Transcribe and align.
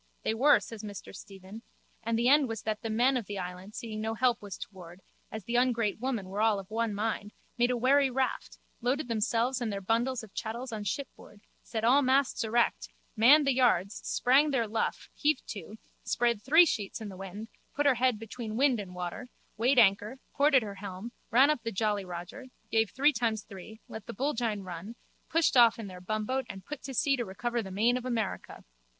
They 0.23 0.33
were, 0.33 0.59
says 0.59 0.81
Mr 0.81 1.15
Stephen, 1.15 1.61
and 2.01 2.17
the 2.17 2.27
end 2.27 2.47
was 2.47 2.63
that 2.63 2.81
the 2.81 2.89
men 2.89 3.17
of 3.17 3.27
the 3.27 3.37
island 3.37 3.75
seeing 3.75 4.01
no 4.01 4.15
help 4.15 4.41
was 4.41 4.57
toward, 4.57 5.03
as 5.31 5.43
the 5.43 5.57
ungrate 5.57 5.99
women 5.99 6.27
were 6.27 6.41
all 6.41 6.57
of 6.57 6.71
one 6.71 6.95
mind, 6.95 7.33
made 7.55 7.69
a 7.69 7.77
wherry 7.77 8.09
raft, 8.09 8.57
loaded 8.81 9.07
themselves 9.09 9.61
and 9.61 9.71
their 9.71 9.79
bundles 9.79 10.23
of 10.23 10.33
chattels 10.33 10.71
on 10.71 10.85
shipboard, 10.85 11.41
set 11.61 11.83
all 11.83 12.01
masts 12.01 12.43
erect, 12.43 12.89
manned 13.15 13.45
the 13.45 13.53
yards, 13.53 14.01
sprang 14.03 14.49
their 14.49 14.65
luff, 14.67 15.07
heaved 15.13 15.45
to, 15.49 15.77
spread 16.03 16.41
three 16.41 16.65
sheets 16.65 16.99
in 16.99 17.09
the 17.09 17.15
wind, 17.15 17.47
put 17.75 17.85
her 17.85 17.93
head 17.93 18.17
between 18.17 18.57
wind 18.57 18.79
and 18.79 18.95
water, 18.95 19.27
weighed 19.55 19.77
anchor, 19.77 20.17
ported 20.33 20.63
her 20.63 20.75
helm, 20.81 21.11
ran 21.29 21.51
up 21.51 21.61
the 21.61 21.71
jolly 21.71 22.03
Roger, 22.03 22.47
gave 22.71 22.89
three 22.89 23.13
times 23.13 23.43
three, 23.43 23.81
let 23.87 24.07
the 24.07 24.15
bullgine 24.15 24.63
run, 24.63 24.95
pushed 25.29 25.55
off 25.55 25.77
in 25.77 25.85
their 25.85 26.01
bumboat 26.01 26.47
and 26.49 26.65
put 26.65 26.81
to 26.81 26.93
sea 26.95 27.15
to 27.17 27.23
recover 27.23 27.61
the 27.61 27.69
main 27.69 27.97
of 27.97 28.03
America. 28.05 28.63